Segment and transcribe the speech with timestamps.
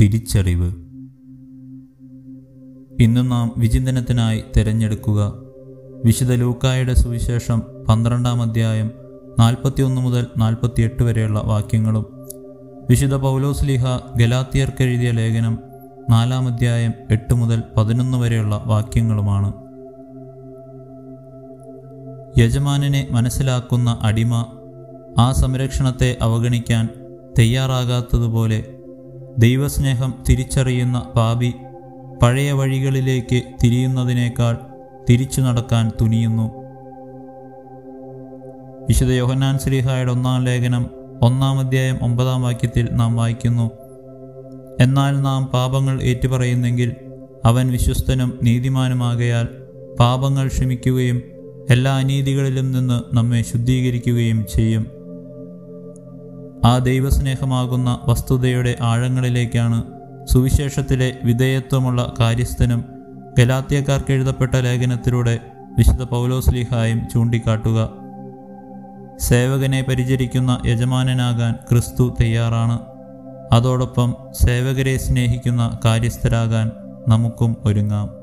[0.00, 0.66] തിരിച്ചറിവ്.
[3.02, 5.32] ഇന്ന് നാം വിചിന്തനത്തിനായി തിരഞ്ഞെടുക്കുക
[6.04, 8.90] വിശുദ്ധ ലൂക്കായുടെ സുവിശേഷം പന്ത്രണ്ടാം അധ്യായം
[9.38, 12.06] നാൽപ്പത്തിയൊന്ന് മുതൽ നാൽപ്പത്തിയെട്ട് വരെയുള്ള വാക്യങ്ങളും
[12.90, 13.84] വിശുദ്ധ പൗലോസ്ലിഹ
[14.16, 15.58] ഗലാത്തിയർക്കെഴുതിയ ലേഖനം
[16.10, 19.52] നാലാം അധ്യായം എട്ട് മുതൽ പതിനൊന്ന് വരെയുള്ള വാക്യങ്ങളുമാണ്.
[22.38, 24.46] യജമാനനെ മനസ്സിലാക്കുന്ന അടിമ
[25.18, 26.88] ആ സംരക്ഷണത്തെ അവഗണിക്കാൻ
[27.38, 28.79] തയ്യാറാകാത്തതുപോലെ
[29.38, 31.52] ദൈവസ്നേഹം തിരിച്ചറിയുന്ന പാപി
[32.22, 34.56] പഴയ വഴികളിലേക്ക് തിരിയുന്നതിനേക്കാൾ
[35.10, 36.50] തിരിച്ചു നടക്കാൻ തുനിയുന്നു.
[38.88, 40.86] വിശുദ്ധ യോഹന്നാൻ ശ്രീഹായുടെ ഒന്നാം ലേഖനം
[41.22, 43.70] ഒന്നാം അധ്യായം ഒമ്പതാം വാക്യത്തിൽ നാം വായിക്കുന്നു.
[44.80, 46.92] എന്നാൽ നാം പാപങ്ങൾ ഏറ്റുപറയുന്നെങ്കിൽ
[47.44, 49.48] അവൻ വിശ്വസ്തനും നീതിമാനുമാകയാൽ
[50.00, 51.22] പാപങ്ങൾ ക്ഷമിക്കുകയും
[51.70, 54.99] എല്ലാ അനീതികളിലും നിന്ന് നമ്മെ ശുദ്ധീകരിക്കുകയും ചെയ്യും.
[56.64, 59.84] ആ ദൈവസ്നേഹമാകുന്ന വസ്തുതയുടെ ആഴങ്ങളിലേക്കാണ്
[60.26, 62.84] സുവിശേഷത്തിലെ വിധേയത്വമുള്ള കാര്യസ്ഥനും
[63.38, 65.38] ഗലാത്യക്കാർക്ക് എഴുതപ്പെട്ട ലേഖനത്തിലൂടെ
[65.78, 67.90] വിശുദ്ധ പൗലോസ്ലിഹായും ചൂണ്ടിക്കാട്ടുക.
[69.20, 72.78] സേവകനെ പരിചരിക്കുന്ന യജമാനനാകാൻ ക്രിസ്തു തയ്യാറാണ്.
[73.52, 76.70] അതോടൊപ്പം സേവകരെ സ്നേഹിക്കുന്ന കാര്യസ്ഥരാകാൻ
[77.08, 78.19] നമുക്കും ഒരുങ്ങാം.